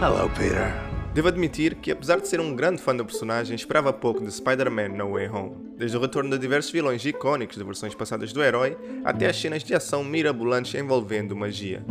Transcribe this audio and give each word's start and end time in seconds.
Hello, 0.00 0.30
Peter. 0.30 0.72
Devo 1.12 1.26
admitir 1.26 1.74
que, 1.74 1.90
apesar 1.90 2.20
de 2.20 2.28
ser 2.28 2.38
um 2.38 2.54
grande 2.54 2.80
fã 2.80 2.94
do 2.94 3.04
personagem, 3.04 3.56
esperava 3.56 3.92
pouco 3.92 4.24
de 4.24 4.30
Spider-Man 4.30 4.90
No 4.90 5.14
Way 5.14 5.28
Home. 5.28 5.56
Desde 5.76 5.96
o 5.96 6.00
retorno 6.00 6.30
de 6.30 6.38
diversos 6.38 6.70
vilões 6.70 7.04
icónicos 7.04 7.56
de 7.56 7.64
versões 7.64 7.96
passadas 7.96 8.32
do 8.32 8.40
herói, 8.40 8.78
até 9.04 9.26
as 9.26 9.36
cenas 9.36 9.64
de 9.64 9.74
ação 9.74 10.04
mirabolantes 10.04 10.72
envolvendo 10.76 11.34
magia. 11.34 11.82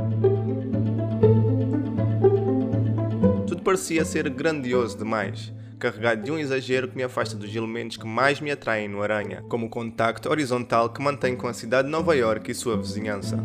Tudo 3.46 3.62
parecia 3.62 4.06
ser 4.06 4.30
grandioso 4.30 4.98
demais, 4.98 5.52
carregado 5.78 6.24
de 6.24 6.32
um 6.32 6.40
exagero 6.40 6.88
que 6.88 6.96
me 6.96 7.04
afasta 7.04 7.36
dos 7.36 7.54
elementos 7.54 7.98
que 7.98 8.08
mais 8.08 8.40
me 8.40 8.52
atraem 8.52 8.88
no 8.88 9.04
Aranha, 9.04 9.44
como 9.50 9.66
o 9.66 9.70
contacto 9.70 10.30
horizontal 10.30 10.92
que 10.92 11.02
mantém 11.02 11.36
com 11.36 11.50
a 11.50 11.54
cidade 11.54 11.88
de 11.88 11.92
Nova 11.92 12.16
York 12.16 12.50
e 12.50 12.56
sua 12.56 12.78
vizinhança. 12.78 13.38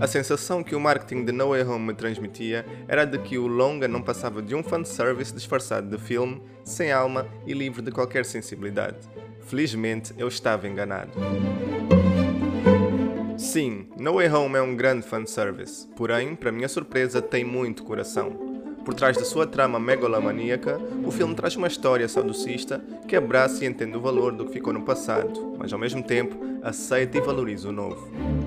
A 0.00 0.06
sensação 0.06 0.62
que 0.62 0.74
o 0.74 0.80
marketing 0.80 1.26
de 1.26 1.32
No 1.32 1.50
Way 1.50 1.62
Home 1.62 1.88
me 1.88 1.94
transmitia 1.94 2.64
era 2.88 3.04
de 3.04 3.18
que 3.18 3.36
o 3.36 3.46
longa 3.46 3.86
não 3.86 4.00
passava 4.00 4.40
de 4.40 4.54
um 4.54 4.62
fanservice 4.62 5.34
disfarçado 5.34 5.94
de 5.94 6.02
filme, 6.02 6.40
sem 6.64 6.90
alma 6.90 7.28
e 7.46 7.52
livre 7.52 7.82
de 7.82 7.90
qualquer 7.90 8.24
sensibilidade. 8.24 8.96
Felizmente 9.42 10.14
eu 10.16 10.26
estava 10.26 10.66
enganado. 10.66 11.12
Sim, 13.36 13.88
No 13.98 14.14
Way 14.14 14.32
Home 14.32 14.56
é 14.56 14.62
um 14.62 14.74
grande 14.74 15.06
fanservice, 15.06 15.86
porém, 15.94 16.34
para 16.34 16.50
minha 16.50 16.68
surpresa, 16.68 17.20
tem 17.20 17.44
muito 17.44 17.84
coração. 17.84 18.30
Por 18.82 18.94
trás 18.94 19.18
da 19.18 19.24
sua 19.26 19.46
trama 19.46 19.78
megalomaníaca, 19.78 20.80
o 21.04 21.10
filme 21.10 21.34
traz 21.34 21.56
uma 21.56 21.68
história 21.68 22.08
saudosista 22.08 22.82
que 23.06 23.14
abraça 23.14 23.64
e 23.64 23.68
entende 23.68 23.98
o 23.98 24.00
valor 24.00 24.32
do 24.32 24.46
que 24.46 24.54
ficou 24.54 24.72
no 24.72 24.82
passado, 24.82 25.56
mas 25.58 25.70
ao 25.74 25.78
mesmo 25.78 26.02
tempo 26.02 26.38
aceita 26.62 27.18
e 27.18 27.20
valoriza 27.20 27.68
o 27.68 27.72
novo. 27.72 28.39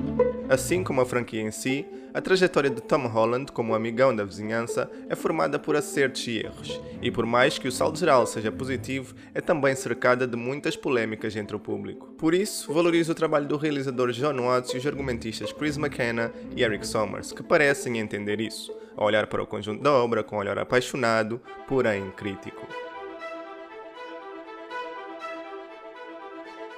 Assim 0.54 0.84
como 0.84 1.02
a 1.02 1.06
franquia 1.06 1.42
em 1.42 1.50
si, 1.50 1.84
a 2.14 2.22
trajetória 2.22 2.70
de 2.70 2.80
Tom 2.80 3.08
Holland 3.08 3.52
como 3.52 3.74
amigão 3.74 4.16
da 4.16 4.24
vizinhança 4.24 4.88
é 5.10 5.16
formada 5.16 5.58
por 5.58 5.76
acertos 5.76 6.28
e 6.28 6.46
erros, 6.46 6.80
e 7.02 7.10
por 7.10 7.26
mais 7.26 7.58
que 7.58 7.68
o 7.68 7.72
saldo 7.72 7.98
geral 7.98 8.28
seja 8.28 8.52
positivo, 8.52 9.16
é 9.34 9.42
também 9.42 9.74
cercada 9.74 10.28
de 10.28 10.38
muitas 10.38 10.76
polémicas 10.76 11.36
entre 11.36 11.56
o 11.56 11.60
público. 11.60 12.06
Por 12.20 12.36
isso, 12.36 12.72
valorizo 12.72 13.14
o 13.14 13.16
trabalho 13.16 13.48
do 13.48 13.58
realizador 13.58 14.12
John 14.12 14.40
Watts 14.44 14.76
e 14.76 14.78
os 14.78 14.86
argumentistas 14.86 15.52
Chris 15.52 15.76
McKenna 15.76 16.32
e 16.56 16.62
Eric 16.62 16.86
Sommers, 16.86 17.32
que 17.32 17.42
parecem 17.42 17.98
entender 17.98 18.40
isso, 18.40 18.72
a 18.96 19.04
olhar 19.04 19.26
para 19.26 19.42
o 19.42 19.48
conjunto 19.48 19.82
da 19.82 19.92
obra 19.92 20.24
com 20.24 20.36
um 20.36 20.40
olhar 20.40 20.60
apaixonado, 20.60 21.42
porém 21.68 22.12
crítico. 22.12 22.53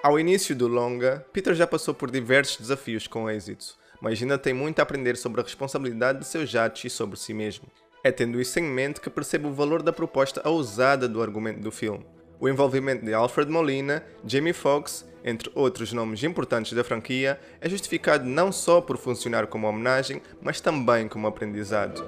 Ao 0.06 0.20
início 0.20 0.56
do 0.56 0.68
longa, 0.68 1.26
Peter 1.34 1.56
já 1.56 1.66
passou 1.66 1.92
por 1.92 2.12
diversos 2.12 2.58
desafios 2.58 3.08
com 3.08 3.28
êxito, 3.28 3.74
mas 4.00 4.22
ainda 4.22 4.38
tem 4.38 4.54
muito 4.54 4.78
a 4.80 4.84
aprender 4.84 5.18
sobre 5.18 5.42
a 5.42 5.44
responsabilidade 5.44 6.20
de 6.20 6.28
seus 6.28 6.56
atos 6.56 6.86
e 6.86 6.92
sobre 6.92 7.18
si 7.18 7.34
mesmo. 7.34 7.66
É 8.04 8.12
tendo 8.12 8.40
isso 8.40 8.60
em 8.60 8.66
mente 8.66 9.02
que 9.02 9.10
percebe 9.10 9.48
o 9.48 9.52
valor 9.52 9.82
da 9.82 9.92
proposta 9.92 10.48
ousada 10.48 11.10
do 11.10 11.24
argumento 11.24 11.60
do 11.60 11.72
filme. 11.72 12.06
O 12.40 12.48
envolvimento 12.48 13.04
de 13.04 13.16
Alfred 13.16 13.52
Molina, 13.52 14.04
Jamie 14.24 14.54
Foxx, 14.54 15.10
entre 15.24 15.52
outros 15.56 15.92
nomes 15.92 16.24
importantes 16.24 16.74
da 16.74 16.84
franquia, 16.84 17.40
é 17.60 17.68
justificado 17.68 18.26
não 18.26 18.52
só 18.52 18.82
por 18.82 18.98
funcionar 18.98 19.48
como 19.48 19.68
homenagem, 19.68 20.22
mas 20.40 20.62
também 20.62 21.08
como 21.08 21.26
aprendizado. 21.26 22.08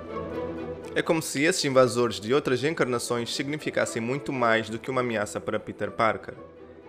É 0.94 1.02
como 1.02 1.20
se 1.20 1.42
esses 1.42 1.66
invasores 1.66 2.20
de 2.20 2.32
outras 2.32 2.64
encarnações 2.64 3.34
significassem 3.34 4.00
muito 4.00 4.32
mais 4.32 4.70
do 4.70 4.78
que 4.78 4.92
uma 4.92 5.02
ameaça 5.02 5.42
para 5.42 5.60
Peter 5.60 5.90
Parker. 5.90 6.36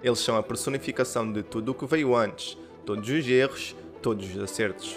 Eles 0.02 0.20
são 0.20 0.36
a 0.36 0.42
personificação 0.42 1.30
de 1.32 1.42
tudo 1.42 1.72
o 1.72 1.74
que 1.74 1.86
veio 1.86 2.14
antes, 2.14 2.56
todos 2.84 3.08
os 3.08 3.28
erros, 3.28 3.76
todos 4.00 4.34
os 4.34 4.42
acertos. 4.42 4.96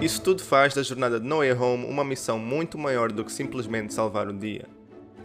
Isso 0.00 0.22
tudo 0.22 0.42
faz 0.42 0.74
da 0.74 0.82
jornada 0.82 1.18
de 1.18 1.26
No 1.26 1.38
Way 1.38 1.52
Home 1.52 1.86
uma 1.86 2.04
missão 2.04 2.38
muito 2.38 2.78
maior 2.78 3.12
do 3.12 3.24
que 3.24 3.32
simplesmente 3.32 3.92
salvar 3.92 4.28
o 4.28 4.32
dia. 4.32 4.66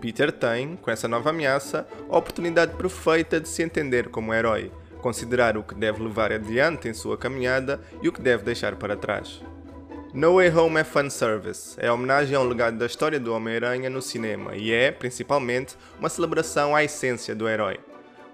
Peter 0.01 0.31
tem, 0.31 0.75
com 0.75 0.91
essa 0.91 1.07
nova 1.07 1.29
ameaça, 1.29 1.87
a 2.09 2.17
oportunidade 2.17 2.75
perfeita 2.75 3.39
de 3.39 3.47
se 3.47 3.63
entender 3.63 4.09
como 4.09 4.33
herói, 4.33 4.71
considerar 5.01 5.57
o 5.57 5.63
que 5.63 5.75
deve 5.75 6.03
levar 6.03 6.31
adiante 6.31 6.87
em 6.87 6.93
sua 6.93 7.17
caminhada 7.17 7.79
e 8.01 8.09
o 8.09 8.13
que 8.13 8.21
deve 8.21 8.43
deixar 8.43 8.75
para 8.75 8.95
trás. 8.95 9.41
No 10.13 10.35
Way 10.35 10.49
Home 10.55 10.79
é 10.79 10.83
fanservice, 10.83 11.75
é 11.77 11.91
homenagem 11.91 12.35
ao 12.35 12.45
legado 12.45 12.77
da 12.77 12.85
história 12.85 13.19
do 13.19 13.33
Homem-Aranha 13.33 13.89
no 13.89 14.01
cinema 14.01 14.55
e 14.55 14.71
é, 14.71 14.91
principalmente, 14.91 15.75
uma 15.99 16.09
celebração 16.09 16.75
à 16.75 16.83
essência 16.83 17.35
do 17.35 17.49
herói. 17.49 17.79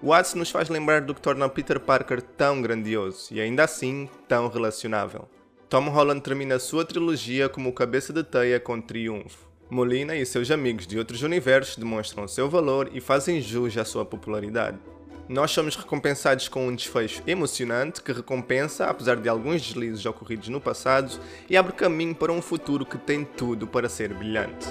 Watts 0.04 0.34
nos 0.34 0.50
faz 0.50 0.68
lembrar 0.68 1.02
do 1.02 1.14
que 1.14 1.22
torna 1.22 1.48
Peter 1.48 1.80
Parker 1.80 2.22
tão 2.22 2.60
grandioso 2.60 3.28
e 3.32 3.40
ainda 3.40 3.64
assim 3.64 4.10
tão 4.28 4.48
relacionável. 4.48 5.30
Tom 5.70 5.90
Holland 5.90 6.22
termina 6.22 6.58
sua 6.58 6.84
trilogia 6.84 7.48
como 7.48 7.72
cabeça 7.72 8.12
de 8.12 8.24
teia 8.24 8.60
com 8.60 8.82
triunfo. 8.82 9.48
Molina 9.70 10.16
e 10.16 10.26
seus 10.26 10.50
amigos 10.50 10.88
de 10.88 10.98
outros 10.98 11.22
universos 11.22 11.78
demonstram 11.78 12.28
seu 12.28 12.50
valor 12.50 12.90
e 12.92 13.00
fazem 13.00 13.40
jus 13.40 13.78
à 13.78 13.86
sua 13.86 14.04
popularidade. 14.04 14.80
Nós 15.30 15.52
somos 15.52 15.76
recompensados 15.76 16.50
com 16.50 16.68
um 16.68 16.76
desfecho 16.76 17.22
emocionante 17.26 18.02
que 18.02 18.12
recompensa, 18.12 18.88
apesar 18.88 19.16
de 19.16 19.30
alguns 19.30 19.62
deslizes 19.62 20.06
ocorridos 20.06 20.50
no 20.50 20.60
passado, 20.60 21.18
e 21.50 21.56
abre 21.56 21.72
caminho 21.72 22.16
para 22.16 22.34
um 22.34 22.42
futuro 22.42 22.86
que 22.86 22.98
tem 22.98 23.24
tudo 23.24 23.66
para 23.66 23.88
ser 23.88 24.14
brilhante. 24.14 24.68